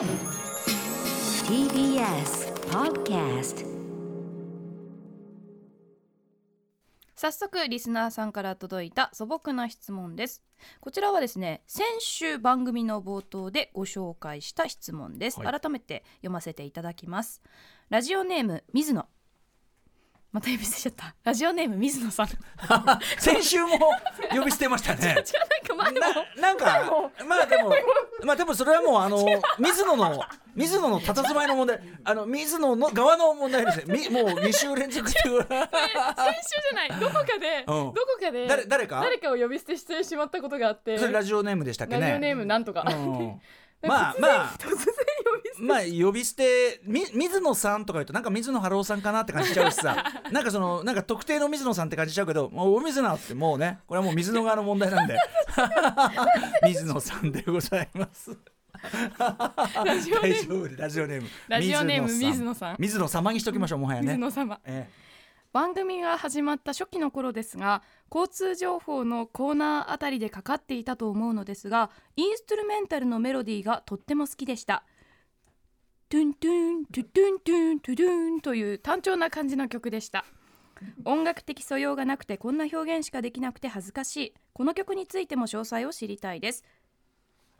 [0.00, 0.08] TBS
[2.70, 3.66] Podcast
[7.14, 10.42] 早速リスナーさんから届いた素朴な質問です。
[10.80, 15.60] こちらはですね先週番組の冒頭でご紹介した質問です、はい。
[15.60, 17.42] 改めて読ませていただきます。
[17.90, 19.06] ラジオネーム水野
[20.32, 21.14] また呼び捨てしちゃった。
[21.24, 22.28] ラジオネーム水野さん。
[23.18, 23.76] 先週も
[24.30, 25.16] 呼び捨てましたね。
[25.76, 26.04] なんか
[26.36, 27.72] ななんかまあでも
[28.22, 29.26] まあでもそれはもうあの
[29.58, 30.22] 水野の
[30.54, 31.80] 水野の佇まいの問題。
[32.04, 33.84] あの水野の側の問題ですね。
[33.98, 35.42] みもう2週連続っていう。
[35.42, 37.00] 先週じゃない。
[37.00, 37.92] どこかで、うん。
[37.92, 39.00] どこかで誰誰か？
[39.00, 40.96] 誰かを呼び捨てしてしまったことがあって。
[40.96, 42.00] それラジオネームでしたっけね。
[42.02, 43.40] ラジオネームなんとか、うん。
[43.82, 44.54] まあまあ。
[44.58, 44.94] 突然
[45.60, 50.04] まあ呼び捨てみ水野さんとか言うとなんか水野晴郎さんかなって感じちゃうしさ。
[50.32, 55.18] なんかそのなんか特定の水野さんって感じちゃうけどもうお水野ってもうねこれはもう水野側の問題なんで。
[56.64, 58.36] 水野さんでございます。
[59.84, 60.68] ラジオネ大ーム。
[60.68, 61.28] 丈夫ラジオネーム。
[61.48, 62.76] ラジオネーム水水野さん。
[62.78, 64.08] 水野様にしときましょうもはやね。
[64.08, 64.60] 水野様。
[64.64, 64.88] え。
[65.52, 74.84] 番組が始まった初期の頃ですが交通情報のコーナーあたりでかかっていたと思うのですがインストゥルメンタルのメロディーがとっても好きでした
[76.10, 80.24] トゥントゥントゥトゥントゥントゥトゥンという単調な感じの曲でした。
[81.04, 84.34] 音楽的素養がなくてこんな表現しかできなくて恥ずかしい。
[84.52, 86.64] この曲についても詳細を知りたいです。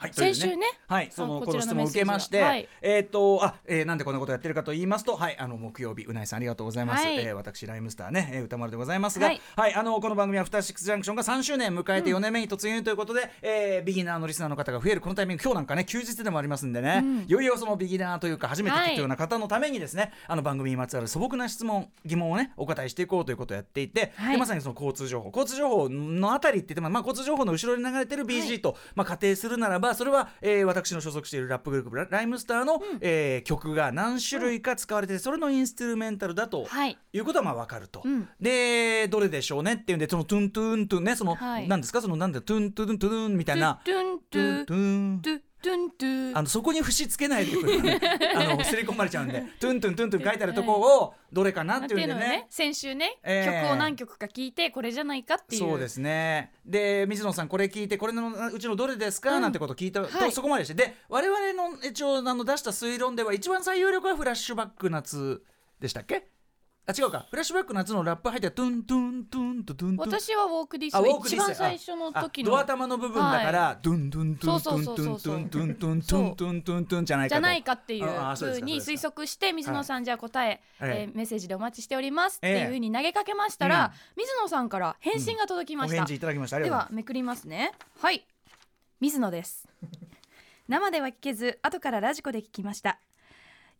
[0.00, 0.64] はい、先週ね。
[0.88, 2.66] はい、そのあこの質問を受けまして、はい。
[2.80, 7.04] えっ、とあ、えー、なんでこんなことやってるかと言いますと、はい、あの木曜日うないさんありがとうございます。
[7.04, 7.18] はい。
[7.18, 36.64] えー私ライムスターね、えー歌丸でございますが、ははいい、あのこの番組はアフターシックスジャンクションが3周年迎えて4年目に突入ということで、えービギナーのリスナーの方が増えるこのタイミング今日なんかね休日でもありますんでね、いよいよそのビギナーというか初めて聞くような方のためにですね、あの番組にまつわる素朴な質問疑問をねお答えしていこうということをやっていて、まさにその交通情報交通情報のあたりって言っても、まあ、交通情報の後ろに流れてる BG と、まあ、仮定するならばそれは、えー私の所属しているラップグループラライムスターの、えー曲が何種類か使われててそれのインストゥルメンタルだと。
[36.64, 38.28] はいいうことはまあ分かると、うん。
[38.40, 41.66] でどれでしょうねっていうんでそのトゥントゥントゥンねその、はい。
[41.68, 42.00] なんですか？
[42.00, 43.80] そのなんでトゥントゥントゥンみたいな。
[43.84, 45.20] トゥントトゥゥンントゥン。
[45.22, 45.29] ト
[46.34, 47.52] あのそこに節つけないで
[48.34, 49.44] あの刷り込まれちゃうんで。
[49.58, 52.46] トゥントゥントゥントゥン書いてあるとこをどれかなっていうんでね。
[52.50, 55.62] 先週ね、えー曲を何曲か聞いてこれじゃないかっていう。
[55.62, 56.52] そうですね。
[56.64, 59.42] で水野さんこれ聞いてこれのうちのどれですか、うん。
[59.42, 60.10] なんてこと聞いた、はい。
[60.10, 60.74] とそこまでして。
[60.74, 65.42] で我々の一応あの出した推論では一番最有力はフラッシュバック夏
[65.80, 66.28] でしたっけ？
[66.90, 67.26] あ違うか。
[67.30, 69.96] フラッシュバック夏のラップ入ってトゥントゥントゥントゥントゥン。
[69.96, 70.94] 私はウォークディス。
[70.94, 71.46] あウォーク一ディス。
[71.46, 72.50] 番最初のあ時の。
[72.50, 88.24] ドア玉の部分だから、ドゥンドゥンドゥンドゥンドゥンドゥンドゥンドゥンドゥンドゥンドゥンドゥンドゥンじゃないかとじゃないかっていうふうに推測して水野さんじゃあ答え、はいえーメッセージでお待ちしておりますってええいうふうに投げかけましたら、水野さんから返信が届きました、お返事いただきましたではめくりますねはい
[89.00, 89.68] 水野です
[90.68, 92.98] 生では聞けず後からラジコで聞きました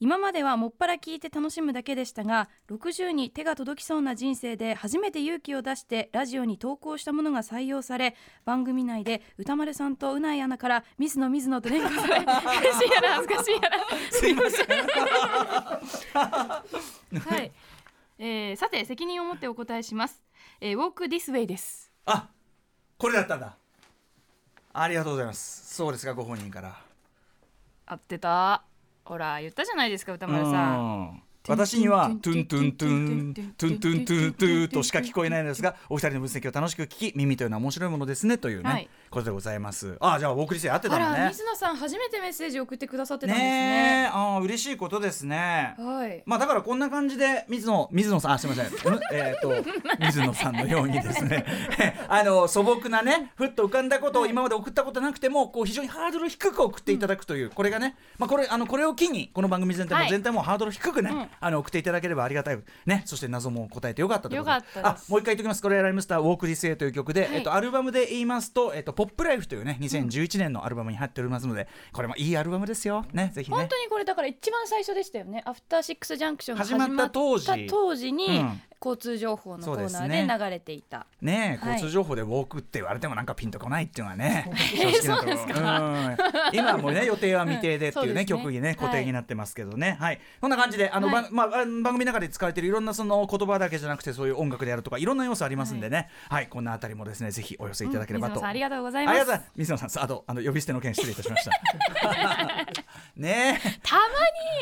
[0.02, 8.16] 今まではもっぱら聞いて楽しむだけでしたが60に手が届きそうな人生で初めて勇気を出してラジオに投稿したものが採用され
[8.46, 12.24] 番組内で歌丸さんとうないアナから水野水野と連呼され 嬉
[12.78, 13.78] しいやら恥ずかしいやら
[14.10, 14.66] すいません。
[17.20, 17.52] はい、
[18.18, 20.24] えー、さて責任を持ってお答えします、
[20.62, 21.92] えー、ウォークディスウェイです。
[22.06, 22.30] あ
[22.96, 23.54] これだったんだ。
[24.72, 25.74] ありがとうございます。
[25.74, 26.74] そうですかご本人から。
[27.84, 28.64] 合ってた
[29.10, 30.78] ほら言ったじゃないですか歌丸さん。
[30.78, 31.22] うん。
[31.48, 39.96] 私にはトゥントゥントゥントゥントゥントゥントゥンとしか聞こえないのですがお二人の分析を楽しく聞き耳というのは面白いものですねというね、はいことでございます。
[40.00, 41.18] あじゃあお送りして合ってたあのね。
[41.18, 43.50] ら水野さん初めてメッセージ送ってくださってたんですね。
[43.50, 44.10] ねえ。
[44.12, 45.74] あー嬉しいことですね。
[45.78, 46.22] はい。
[46.26, 48.72] まあだからこんな感じで水野水野さんあすみません。
[48.94, 49.52] うんえっ、と
[50.00, 51.44] 水野さんのようにですね。
[52.08, 60.10] あの素朴なねふっと浮かんだことを今まで送ったことなくてもこう非常にハードル低く送っていただくという、これがねまあこれあのこれを機にこの番組全体もはい。
[60.10, 61.28] 全体もハードル低くね、うん。
[61.40, 62.58] あの送っていただければありがたい。
[62.86, 64.66] ねそして謎も答えてよかったということで。
[64.68, 65.06] よかったです。
[65.08, 65.62] あもう一回言っておきます。
[65.62, 67.30] これはライムスターウォークディスエという曲で、はい。
[67.36, 73.06] えっとアルバムで言いますとえっとポップライフというね2011年のアルバムに入っておりますので、これもいいアルバムですよ。
[73.14, 73.56] ねぜひね。
[73.56, 75.42] 本当にこれだから一番最初でしたよね。
[75.46, 77.38] アフターシックスジャンクションが始まった当
[77.94, 81.74] 時に、うん交通情報のコーナーで流れていた、ねえ、はい。
[81.74, 86.16] 交通情報でウォークって言われてもなんかピンとこないっていうのはね、え正直なところうん。
[86.52, 88.24] 今もね予定は未定でっていうねそうですね。
[88.24, 89.98] 曲にねはい固定になってますけどね。
[90.00, 91.24] はい、こんな感じであの、はい。
[91.24, 96.08] ばまあ番組の中で使われているいろんなその言葉だけじゃなくてそういう音楽であるとかいろんな要素ありますんでね。
[96.30, 99.14] はい、こんなあたりもですねぜひお寄せいただければと、水野さんありがとうございます。
[99.14, 99.52] ありがとうございます。
[99.56, 101.50] 水野さんあとあの呼び捨ての件失礼いたしました。
[103.16, 104.02] ねたま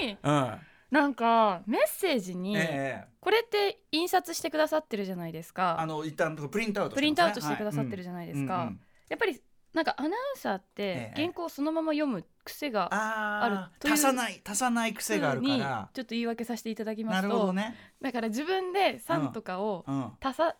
[0.05, 0.11] に。
[0.11, 3.09] えうんなんかメッセージに、ええ。
[3.21, 5.79] これって印刷してくださってるじゃないですか。
[5.79, 8.81] あの一旦プリントアウトプリントアウトしてくださってるじじゃないですか、うんうん。
[9.09, 9.41] やっぱり
[9.75, 11.21] なんかアナウンサーってええ。
[11.21, 20.57] 原稿をそのまま読む癖があるあとい足さない足さない癖があるかにらちょっと言い訳させていただきまなすと、るほどね、だから自分で「さん」とかをうん、足さ、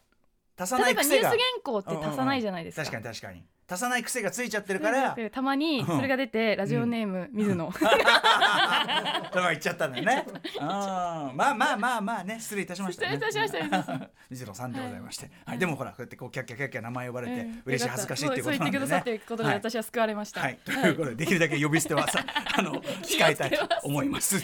[0.59, 1.31] 足さな例えい癖が。
[1.31, 2.83] ばニュース原稿って足さないじゃないですか。
[2.83, 5.15] 確かに確かに足さない癖がついちゃってるから。
[5.15, 7.71] でたまにそれが出て、ラジオネーム、水野。
[7.71, 10.27] だから言っちゃったんだよね。
[10.59, 10.67] うん。
[10.67, 13.19] まあまあまあまあね失礼いたしました、ね。
[13.21, 14.11] 失礼いたしました。
[14.31, 18.87] 水野さんでございまして、はい、でもほらこうやってこうキャッキャキャッキャ名前呼ばれて、ええ嬉しい恥ずかしいっていうことそうなんでね。
[18.87, 19.57] そう言ってくださっていることではい。
[19.57, 20.41] 私は救われました。
[20.41, 22.25] はい、ということで、できるだけ呼び捨てはさ
[22.57, 24.37] あの控えたいと思います。
[24.37, 24.43] あっ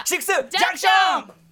[0.00, 1.46] たシックスジャンクション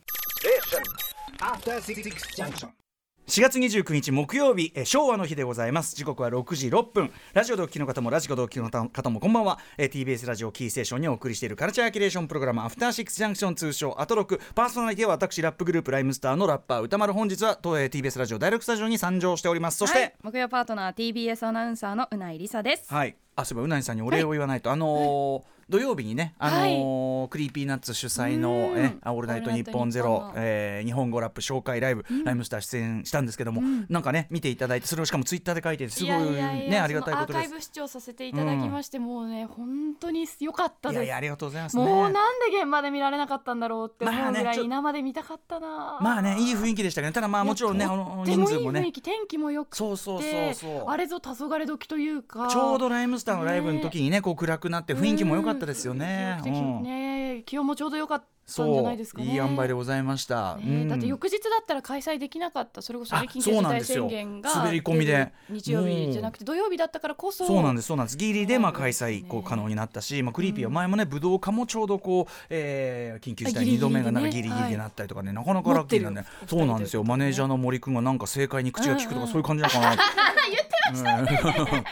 [1.38, 2.02] After Six
[2.36, 2.83] Junction.
[3.26, 5.96] 4月29日木曜日えー昭和の日でございます。
[5.96, 7.10] 時刻は6時6分。
[7.32, 14.38] ラジオでお聞きの方もラジコでお聞きの方もこんばんは、えー TBS ラジオキーステーションにお送りしているカルチャーキュレーションプログラムアフターシックスジャンクション通称アトロク。
[14.54, 19.78] パーソナリティは私ラップグループライムスターのラッパー宇多丸本日はと、えー TBS ラジオダイレクトスタジオに参上しております。
[19.78, 22.92] そして、はい、木曜パートナー TBS アナウンサーの宇内梨沙です。
[22.92, 28.78] はい、あそういえば宇内さんにお礼を言わないと、あのー土曜日にね、あのークリーピーナッツ主催のうん。
[28.78, 37.36] え「オールナイトニッポンゼロオールナイトニッポンの」えー日本語ラップ紹介ライブ、ライムスター出演したんですけども、なんかね見ていただいてそれをしかもツイッターで書いてすごいねありがたいことです。
[37.36, 40.98] アーカイブ視聴させていただきまして、もうね本当に良かったです。
[40.98, 41.84] いやいやありがとうございますね。
[41.84, 42.12] もうなん
[42.50, 45.98] で現場で見られなかったんだろうって思うぐらまあねちょい生で見たかったな。
[46.00, 47.12] まあねいい雰囲気でしたけどね。
[47.14, 48.80] ただまあもちろんねあの人数もね。
[48.80, 50.84] 雰囲気天気も良くてそうそうそうそう。
[50.88, 52.48] あれぞ黄昏時というか。
[52.48, 56.40] ちょうどライムスターのライブの時にねこう暗くなって雰囲気も良かったですよね。
[56.82, 57.42] ね。
[57.46, 59.28] 気温もちょうど良かったんじゃそうないですかね。
[59.28, 60.56] いい塩梅でございました。
[60.56, 60.88] ねうん。
[60.88, 65.32] だって翌日だったら開催できなかったそれこそ、緊急事態宣言が滑り込みで。
[65.48, 68.18] 日曜日じゃなくて土曜日だったからこそそうなんですそうなんです。
[68.18, 73.80] ギリでまあ開催こう可能になったし、まあ、クリーピーは前もね武道家もちょうどこう、えー緊急事態2あギリギリでね。
[73.80, 76.48] 度目がなんかギリギリでなったりとかね、なかなかラッキーなんで、持ってる。
[76.48, 77.04] そうなんですよ。
[77.04, 79.96] マネージャーの森くんがなんか正解に口が利くとかそういう感じなのかな
[80.50, 81.84] 言ってましたね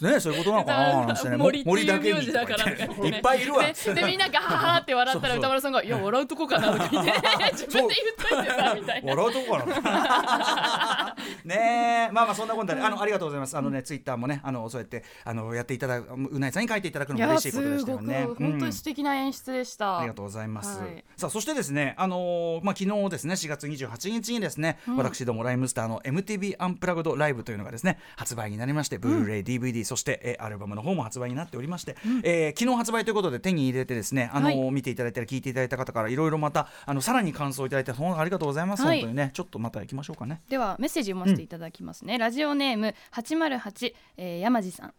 [0.00, 0.20] ね。
[0.20, 1.30] そういうことなのかな？
[1.30, 3.08] ね森森だけ名にだからいなね。
[3.08, 3.64] いっぱいいるわ。
[3.64, 7.12] ででみんながははって笑ったら歌丸さんが「いや笑うとこかな」とか言って。
[7.52, 7.94] 自分で
[8.28, 9.14] 言っといてさみたいな。
[9.14, 11.16] 笑うとこかな？
[11.44, 12.12] ねえ。
[12.12, 13.56] まあまあそんなことであのありがとうございます。
[13.56, 19.98] あのねツイッターもねあのそうやってあのやっていただくうなえさんに書いていただくのも嬉しいことでしすごくたよね本当うんに素敵な演出でした。
[19.98, 20.78] ありがとうございます。
[20.78, 21.04] はい。
[21.16, 39.00] さあそしてですね、あのーまあ昨日ですね、4月28日にですね、私どもライムスターの MTV アンプラグドライブというのがですね発売になりまして、ブルーレイ DVD そして、えーアルバムの方も発売になっておりまして、えー昨日発売ということで手に入れてですね、あのーは見ていただいたり聞いていただいた方からいろいろまたあのさらに感想をいただいて本当にありがとうございます、はい。
[39.00, 40.40] 本当にねちょっとまた行きましょうかね。
[40.48, 44.94] ではメッセージ読ませていただきますね、ラジオネーム808、えー、山地さん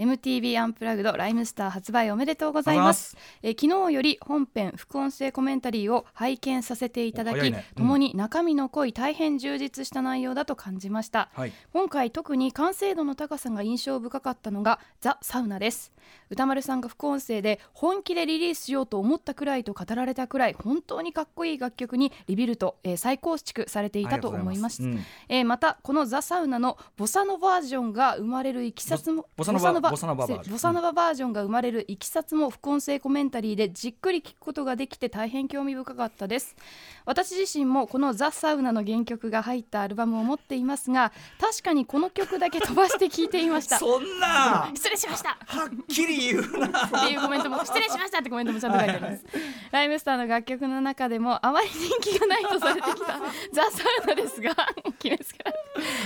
[0.00, 3.18] MTV アンプラグドライムスター発売おめでとうございます。
[3.42, 7.66] えー昨日より本編副音声コメンタリーを拝見させていただき、ね。
[7.76, 7.82] うん。
[7.82, 11.52] 共に中身の濃い大変充実した内容だと感じました、はい。
[11.74, 15.92] 今回特に完成度の高さが印象深かったのがザ・サウナです。
[16.30, 24.82] 歌丸さんが副音声で本気でリリースしようと思ったくらいと語られたくらい本当にかっこいい楽曲にリビルト、えー再構築されていたと思います。
[24.82, 30.06] ありがとうございますえーまたこのザ・サウナのボサノバージョンが生まれるいきさつもボボサノバボサ
[30.72, 31.30] ノババージョン。
[31.32, 36.56] が生まれるいきさつも副音声コメンタリーでじっくり聞くことができて大変興味深かったです。
[37.04, 43.78] 私自身もこのザ・サウナの原曲が入ったアルバムを持っていますが確かにこの曲だけ飛ばして聞いていました。
[43.80, 44.26] そんな！
[44.26, 45.30] は 失礼しました。
[45.30, 45.36] っ
[45.88, 46.86] きり言うな。
[46.86, 49.24] っていうコメントも失礼しましたってコメントもちゃんと書いてあります。
[49.70, 53.18] ライムスターの楽曲の中でもあまり人気がないとされてきた
[53.52, 54.54] ザ・サウナですが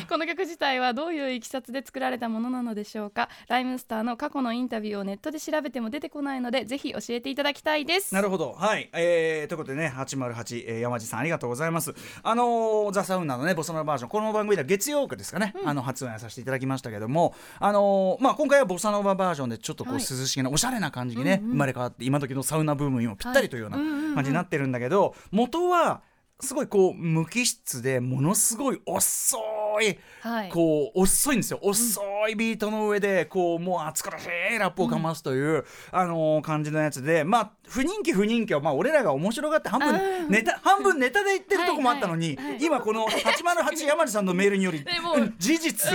[0.08, 3.28] この曲自体はどういういきさつで作られたものなのでしょうか。
[3.48, 8.52] ライムスターの過去のインタビューをネットで調べても出てこないのでぜひ教えていただきたいですなるほど。
[8.52, 8.90] はい。
[8.92, 11.94] えー、ということでね、808、えー、山地さんありがとうございます。
[12.22, 26.02] あのーザ・サウナのね、ボサノババージョン、この番組では月曜日ですかね、あの、発売させていただきましたけども、あのーまあ、今回はボサノババージョンでちょっとこう、はい涼しげな、おしゃれな感じにね、生まれ変わって、今時のサウナブームにもぴったりというようなはいうんうんうん感じになってるんだけど、元は、
[26.40, 29.38] すごいこう無機質でものすごい遅
[29.80, 30.48] いはい。
[30.50, 31.58] こう遅いんですよ。
[31.62, 40.30] 遅いビートの上でこうもう暑苦しいラップをかますという、あのー感じのやつでまあ不人気不人気はまあ俺らが面白がって半分うん。
[40.30, 44.84] ネタ半分ネタで言ってるとこもあったのに、はいはいはい今この808山地さんのメールにより
[45.38, 45.90] 事実、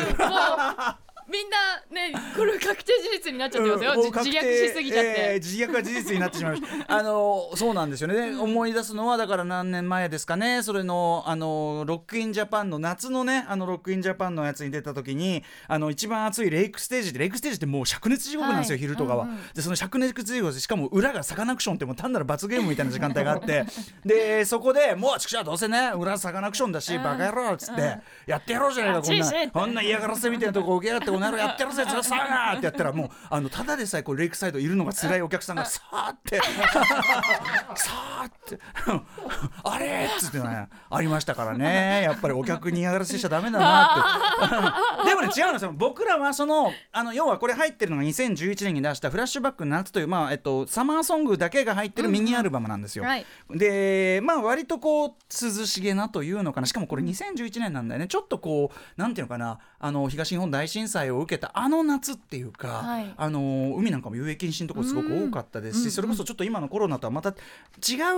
[1.30, 10.64] みんなねこれ確定事実になっちゃってますよ、うん自虐しすぎちゃって、えー自虐が事実になってしまいました あのそうなんですよね、で思い出すのはだから何年前ですかね。
[10.64, 18.80] それのあのロックインジャパンの夏のねあのロックインジャパンのやつに出た時にあの一番熱いレイクステージでレイクステージってもう灼熱地獄なんですよ、はい。
[18.80, 19.38] 昼とかは、うんうん。
[19.54, 23.66] でその灼熱地獄でしかも裏がサカナクションってもう単なる罰ゲームみたいな時間帯があって。
[24.06, 38.60] でそこでもうちくしゃどうせね裏サカナクションだし、バカ野郎っつって、やってやろうじゃないかこんこんな嫌がらせみたいなとこ受けやがってここの野郎やってるぜずらさーってやったらもうあのただでさえこうレイクサイドいるのが辛いお客さんがさーってさーって
[39.64, 40.06] あれ？
[40.06, 42.02] っつってねありましたからね。
[42.04, 44.46] やっぱりお客に嫌がらせしちゃダメだな
[45.02, 45.06] って。
[45.10, 45.74] でもね違うんですよ。
[45.76, 53.04] 僕らはそのあの要はこれ入ってるのが2011年に出した「フラッシュバック夏」という、まあえっと、サマーソングだけが入ってるミニアルバムなんですよ。
[53.04, 53.26] はい。
[53.50, 56.68] でまあ割とこう涼しげなというのかな。
[56.68, 58.08] しかもこれ2011年なんだよね。
[58.08, 59.60] ちょっとこうなんていうのかな。
[59.82, 63.14] あの東日本大震災を受けたあの夏っていうか、はい。
[63.16, 67.34] あの海なんかも遊泳禁止のところすごく多かったですし、それこそちょっと今のコロナとはまた違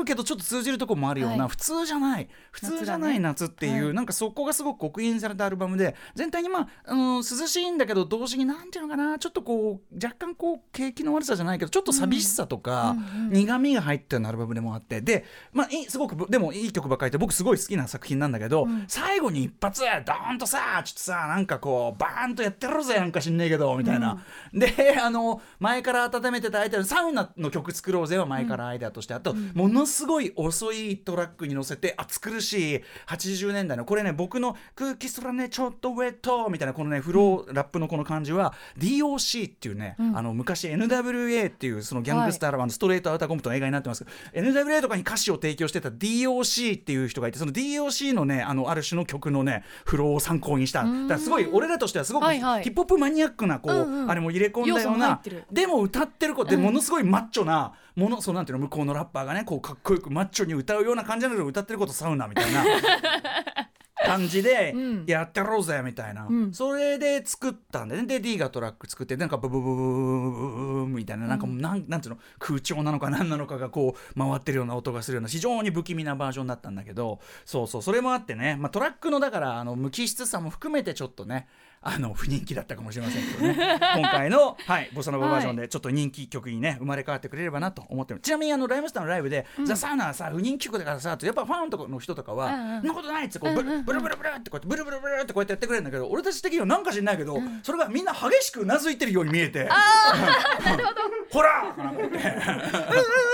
[0.01, 1.50] うけどちょっと通じるところもあるような、はい。
[1.50, 2.27] 普通じゃない。
[2.51, 3.93] 普通じゃない夏っていう、はい。
[3.93, 9.17] なんかそこがすごく刻印されたアルバムで全体にまあ、あの涼しいんだけど同時になんていうのかな。
[9.19, 12.95] ちょっとこう若干こう景気の悪さじゃないけどちょっと寂しさとか、
[13.29, 15.01] 苦みが入ったようなアルバムでもあって。
[15.01, 24.23] で、まあ、すごくでもいい曲ばっかりで僕すごい好きな作品なんだけど、最後に一発ドーンとさちょっとさなんかこうバーンとやってるぜなんか知んねえけどみたいな、
[24.53, 44.05] であの前から温めてた相手のサウナの曲作ろうぜは前からアイデアとして、あと、ものすごい遅いトラックに乗せて暑苦しい80年代のこれね僕の空気空ねちょっとウェットみたいなこのねフロー、ラップのこの感じは DOC っていうね、あの昔 NWA っていうそのギャングスターラバーのストレートアウターコンプトの映画になってます。
[44.05, 50.83] けど、NWA とかに歌詞を提供してた DOC っていう人がいてその DOC のねあのある種の曲のねフローを参考にした。
[50.83, 62.63] だからすごい俺らとしてはすごくヒはいはいヒップホップマニアックなこう、うんうん、あれも入れ込んだようなでも歌ってる子ってものすごいマッチョな、ものそうなんていうの向こうのラッパーがねこうかっこよくマッチョに歌うような感じなんだけど歌ってることサウナみたいな。
[64.03, 64.74] 感じで
[65.06, 68.06] やってやろうぜみたいな、うん、それで作ったんでね。
[68.06, 69.91] で D がトラック作ってなんかブブブブ
[70.32, 81.48] ブブみたいななんかなんなんていうの空調なのか何なのかがこう回ってるような音がするような非常に不気味なバージョンだったんだけどそうそうそれもあってね、まあ、トラックのだからあの無機質さも含めてちょっとね
[81.83, 83.79] あの不人気だったかもしれませんけどね。
[83.97, 92.81] 今回の、はい、ボサノババージョンでちょっと人気曲にね生まれ変わってくれればなと思ってるちなみにあのライムスターのライブで「ザ・サウナはさ不人気曲だからさ」とやっぱファンとかの人とかは「うんうん。
[92.81, 101.00] そんなことない」っつってこうブルブルブルブルってこうやってブルブルブルってこうやってやってくれるんだけど俺たち的にはなんか知んないけど、それがみんな激しくうなずいてるように見えて「ほ
[101.39, 102.21] ら!」かなんか言ってうん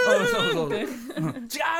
[0.08, 0.68] そうそうそう。
[0.68, 0.74] うん。
[0.74, 0.80] 違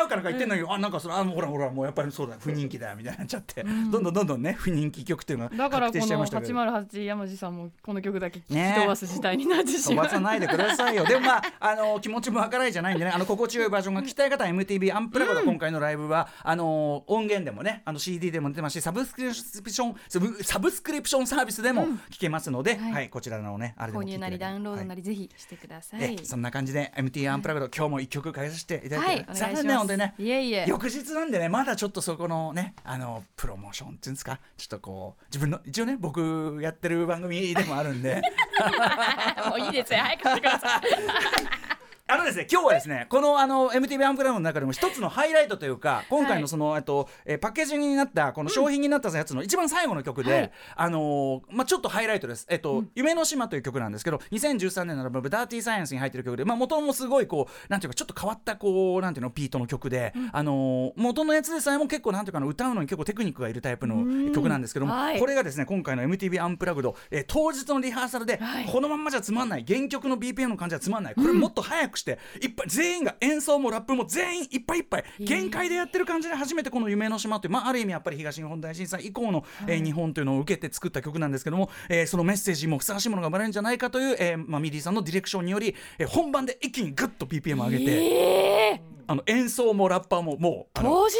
[0.06, 6.54] うかなんか言ってんのにあなんかそれあほらほらもうやっぱりそうだ不人気だみたいになっちゃって、どんどんどんどんね不人気曲っていうのがだからこ確定しちゃいまのしたけど。
[6.54, 10.06] 808山地さんもこの曲だけ聞きね飛ばす事態になってし飛まう。
[10.06, 11.06] ばさないでくださいよ。
[11.06, 22.92] でもまあ、あの気持ちもわからないじゃないんでね、あの心地よいバージョンが聞きたい方は MTV アンプラグの今回のライブは、あの音源でもね、あの CD でも出てますし、サブスクリプション、サブサブスクリプションサービスでも聞けますので、はい。
[22.94, 24.98] はい、こちらのね、あれでも購入なりダウンロードなり。
[24.98, 30.16] りぜひしてください、えそんな感じで MT アンプラグド、今日も一曲かけさせていただいて、はい残念ね本当にね。
[30.18, 30.66] いえいえ。
[30.68, 34.40] 翌日なんでねまだちょっとそこのねあのプロモーションっていうんですか？
[34.58, 38.22] ちょっとこう自分の一応ね僕やってる番組でもあるんで。
[39.50, 41.77] もういいですよ早くしてください
[42.10, 50.52] あのですね今日はですねこのあの MTV アンプラグの中でも一つのハイライトというか今回のその、えっとえーパッケージになったこの商品になったやつの一番最後の曲で、はい。
[50.76, 52.46] あのーまあちょっとハイライトです。
[52.50, 65.20] えっと、夢の島という曲なんですけど2013年のアルバムダーティーサイエンスに入ってる曲でまあ元もすごいこうなんていうかちょっと変わったこうなんていうのビートの曲で、あのー元のやつでさえも結構なんていうかな歌うのに結構テクニックがいるタイプの曲なんですけども、はい。
[65.20, 68.66] これがですね今回の MTV Unplugged、えー当日のリハーサルで、はい。
[68.66, 91.20] このまんまじゃつまんない原曲の BPM の感じはつまんないこれもっと早くして、いっぱい全員が演奏もラップも全員いっぱいいっぱい限界でやってる感じで初めてこの「夢の島」という、まあ、ある意味やっぱり東日本大震災以降の、えー日本というのを受けて作った曲なんですけども、えーそのメッセージもふさわしいものが生まれるんじゃないかという、えーまあ、ミディさんのディレクションにより、えー本番で一気にグッと BPM を上げて、えーあの演奏もラッパーももう当日に？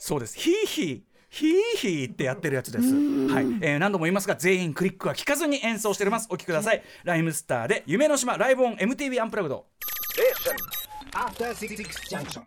[0.00, 0.36] そうです。
[0.36, 1.00] ヒーヒー。
[1.28, 2.86] ヒーヒーってやってるやつです。
[2.86, 6.26] はい、えー何度も言いますが、全員クリックは聞かずに演奏しております。
[6.28, 6.82] お聞きください。
[7.04, 9.66] ライムスターで夢の島ライブオン MTV アンプラグド。
[10.10, 10.56] Station.
[11.14, 12.42] After Six Junction.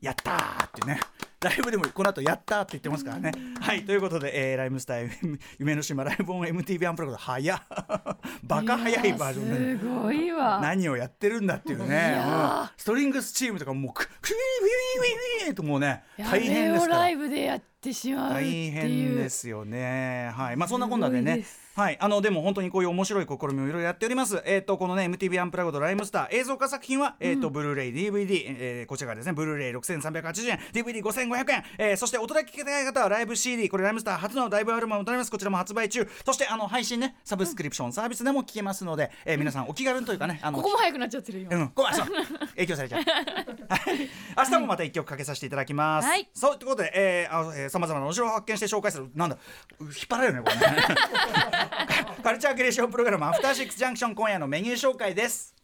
[0.00, 1.00] やったーってね。
[1.42, 3.32] ライブでもこの後やったーって言ってますからね。
[3.60, 5.10] はい、ということで、えーライムスター
[5.58, 7.62] 夢の島ライブオン MTV アンプラグド早っ。
[8.44, 9.80] バカ早いバージョンで。
[9.80, 20.30] すごいわ何をやってるんだっていうね、やうんストリングスチームとかもうクフィーフィーフィーフィーともうね大変ですからライブでやってしまう大変ですよね。
[20.34, 21.60] はい、まあそんなこんなですねごいです。
[21.80, 24.42] はい、あのでも本当にこういう面白い試みをいろいろやっております。
[24.44, 35.30] えっ、とこのね MTV アンプラグドライムスター映像化作品は、えっ、とブルーレイ DVD、えーこちらがですねブルーレイ6380円、DVD 5500円、えーそして音だけ聞きたい方はライブ CD これライムスター初のライブアルバムとなります。
[35.30, 36.06] こちらも発売中。
[36.26, 42.06] そしてあの配信ねサブスクリプションサービスでも聞けますので、えー皆さんお気軽にというかねあのここも早くなっちゃってるよ、うん、ごめんそう
[42.56, 43.02] 影響されちゃう。
[43.02, 46.08] はい明日もまた一曲かけさせていただきます。
[46.08, 49.10] はいそうということで、えーあえーさまざまな面白を発見して紹介する。
[49.14, 49.38] なんだ
[49.80, 50.82] 引っ張られるねこれね。
[52.22, 55.54] カルチャーキュレーションプログラム「アフターシックスジャンクション」今夜のメニュー紹介です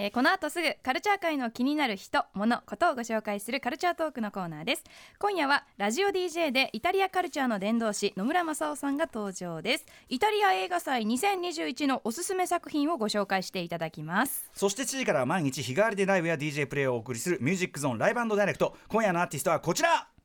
[0.00, 4.84] えーこの後すぐカルチャー界の気になる人物ことをご紹介するカルチャートークのコーナーです。
[5.18, 9.86] 今夜はラジオ DJ でイタリアカルチャーの伝道師野村正夫さんが登場です。
[10.08, 14.48] イタリア映画祭2021のおすすめ作品をご紹介していただきます。
[14.54, 20.17] そして7時から毎日日替わりでライブや DJ プレイをお送りする「ミュージックゾーン Live Direct」今夜のアーティストはこちら。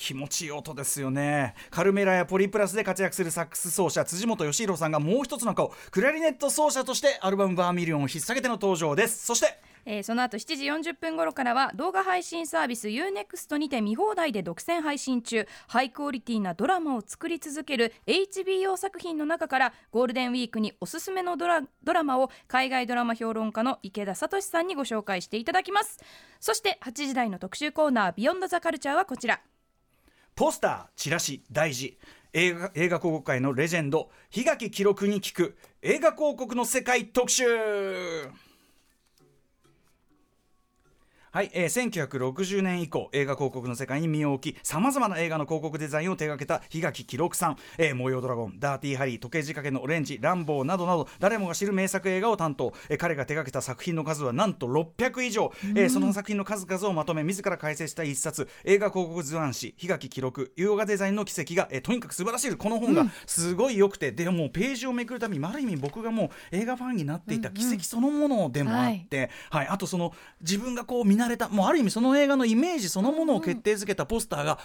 [0.00, 1.54] 気持ちいい音ですよね。
[1.70, 9.26] カルメラや POLYPLUS で活躍するサックス奏者辻本美博さんがもう一つの顔クラリネット奏者としてアルバム「バーミリオン」を引っ提げての登場です。
[9.26, 15.46] そしてえーその後7時40分頃からは動画配信サービス U-NEXT にて見放題で独占配信中。
[15.68, 25.98] ハイクオリティなドラマを作り続ける HBO 作品の中からゴールデンウィークにおすすめのドラドラマを海外ドラマ評論家の池田敏さんにご紹介していただきます。
[26.40, 29.40] そして8時台の特集コーナー「ビヨンドザカルチャーはこちら。
[30.34, 31.98] ポスターチラシ大事。
[32.32, 37.44] 映画映画広告界のレジェンド檜垣記録に聞く映画広告の世界特集。
[41.32, 58.48] はい、えー、1960年以降映画広告の世界に身を置きさまざまな映画の広告デザインを手掛けた檜垣記録さん「えー、模様ドラゴン」「ダーティーハリー」「時計仕掛けのオレンジ」「ランボー」などなど誰もが知る名作映画を担当、えー彼が手掛けた作品の数はなんと600以上、えーその作品の数々をまとめ自ら解説した一冊。
[58.64, 62.56] 映画広告図案誌檜垣記録洋画デザインの奇跡が、えーとにかく素晴らしい。
[62.56, 74.58] この本がすごい良くて、でもうページをめくるたびにある意味僕がもう映画ファンになっていた奇跡そのものでもあって、はいあとその自分がこう見慣れたもうある意味その映画のイメージそのものを決定づけたポスターが、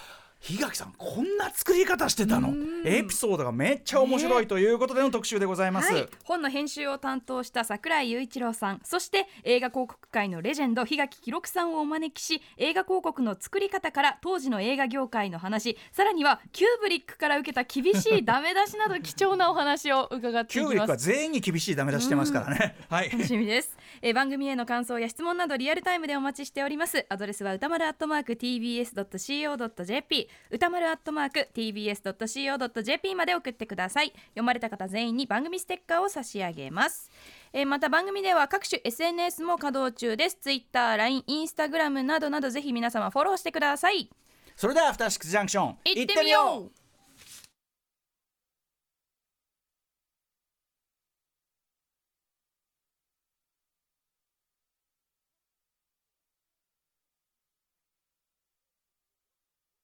[0.48, 2.54] 檜垣さんこんな作り方してたの。
[2.84, 5.92] エピソードがめっちゃ面白いということでの特集でございます。
[5.92, 8.80] はい、本の編集を担当した桜井雄一郎さん。
[8.84, 15.76] そして映画広告界のレジェンド檜垣記録さんをお招きし映画広告の作り方から当時の映画業界の話。
[15.92, 22.76] さらにはキューブリックから受けた厳しいダメ出しなど貴重なお話を伺ってキューブリックは全員に厳しいダメ出ししてますからね。
[22.88, 23.10] はい。
[23.10, 27.04] 楽しみです、えー番組への感想や質問などリアルタイムでお待ちしております。
[27.08, 34.12] アドレスは歌丸アットマーク tbs.co.jp 歌丸アットマーク tbs.co.jp まで送ってください。
[34.30, 37.10] 読まれた方全員に番組ステッカーを差し上げます。
[37.52, 40.38] えーまた番組では各種 SNS も稼働中です。
[40.40, 44.10] Twitter、LINE、Instagram などなどぜひ皆様フォローしてください。
[44.56, 46.85] それではアフターシックスジャンクション行ってみよう